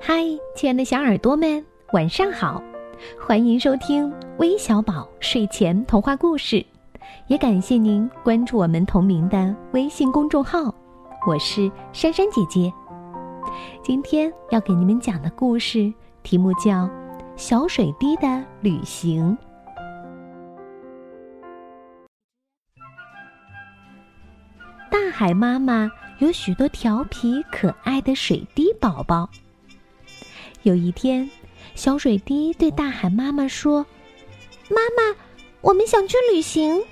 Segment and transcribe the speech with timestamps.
[0.00, 0.24] 嗨，
[0.54, 2.62] 亲爱的小耳朵们，晚上好！
[3.18, 6.64] 欢迎收听微小宝睡前童话故事，
[7.26, 10.74] 也感谢您关注我们同名的微信公众号。
[11.26, 12.72] 我是珊珊姐姐，
[13.82, 16.86] 今天要给你们讲的故事题目叫
[17.36, 19.36] 《小水滴的旅行》。
[24.90, 29.28] 大海妈妈有许多调皮可爱的水滴宝宝。
[30.64, 31.30] 有一天，
[31.74, 33.84] 小水滴对大海妈妈说
[34.70, 35.16] ：“妈妈，
[35.60, 36.82] 我们想去旅行。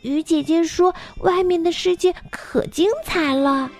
[0.00, 3.70] 鱼姐姐说，外面的世界可精彩了。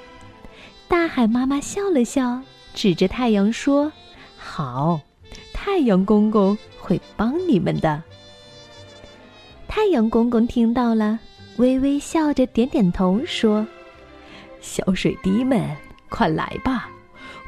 [0.88, 2.40] ”大海妈妈笑了笑，
[2.72, 3.92] 指着太阳说
[4.38, 5.00] ：“好，
[5.52, 8.02] 太阳公公会帮你们的。”
[9.68, 11.18] 太阳公公听到了，
[11.58, 13.66] 微微笑着点点头，说
[14.62, 15.76] ：“小水滴们，
[16.08, 16.88] 快来吧。”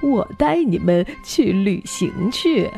[0.00, 2.70] 我带你们去旅行去。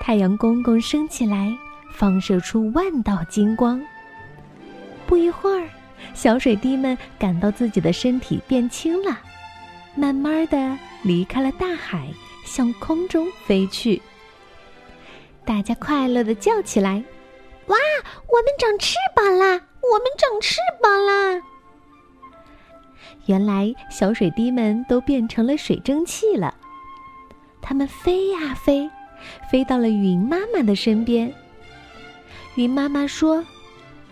[0.00, 1.52] 太阳公公升起来，
[1.92, 3.82] 放射出万道金光。
[5.06, 5.68] 不一会儿，
[6.14, 9.18] 小水滴们感到自己的身体变轻了，
[9.94, 12.08] 慢慢的离开了大海，
[12.44, 14.00] 向空中飞去。
[15.44, 17.02] 大家快乐的叫起来
[17.66, 17.76] ：“哇，
[18.28, 19.46] 我们长翅膀啦！
[19.80, 21.40] 我们长翅膀啦！”
[23.24, 26.54] 原来小水滴们都变成了水蒸气了，
[27.60, 28.88] 它们飞呀飞，
[29.50, 31.32] 飞到了云妈妈的身边。
[32.54, 33.44] 云妈妈说：“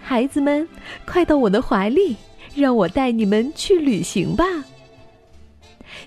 [0.03, 0.69] 孩子们，
[1.07, 2.17] 快到我的怀里，
[2.57, 4.45] 让我带你们去旅行吧。”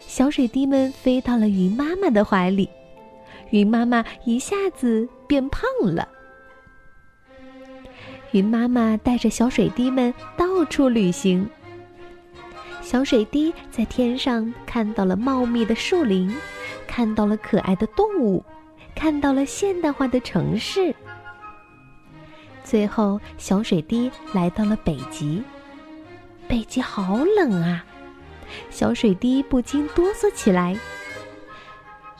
[0.05, 2.67] 小水滴们飞到了云妈妈的怀里，
[3.51, 6.07] 云妈妈一下子变胖了。
[8.31, 11.49] 云妈妈带着小水滴们到处旅行。
[12.89, 16.33] 小水滴在天上看到了茂密的树林，
[16.87, 18.41] 看到了可爱的动物，
[18.95, 20.95] 看到了现代化的城市。
[22.63, 25.43] 最后，小水滴来到了北极。
[26.47, 27.83] 北极好冷啊！
[28.69, 30.73] 小水滴不禁哆嗦起来。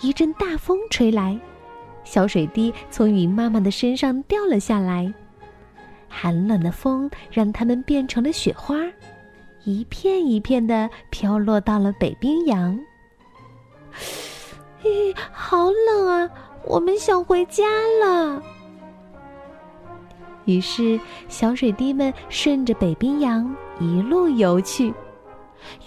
[0.02, 1.40] 一阵大风吹来，
[2.04, 5.14] 小水滴从云妈妈的身上掉了下来。
[6.10, 8.76] 寒冷的风让它们变成了雪花。
[9.68, 12.80] 一片一片的飘落到了北冰洋。
[14.82, 16.32] 咦，好冷啊！
[16.64, 17.66] 我们想回家
[18.02, 18.42] 了。
[20.46, 20.98] 于是，
[21.28, 24.94] 小水滴们顺着北冰洋一路游去，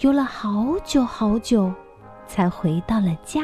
[0.01, 1.73] 游了好久好久，
[2.27, 3.41] 才回到了家。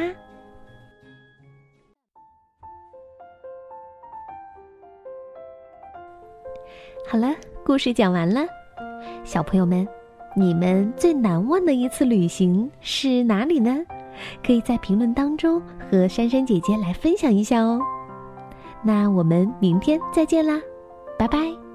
[7.09, 7.34] 好了，
[7.66, 8.42] 故事讲完了，
[9.24, 9.88] 小朋友们。
[10.38, 13.75] 你们最难忘的一次旅行是哪里呢？
[14.46, 15.59] 可以在评论当中
[15.90, 17.81] 和珊珊姐姐来分享一下哦。
[18.84, 20.62] 那我们明天再见啦，
[21.18, 21.66] 拜拜。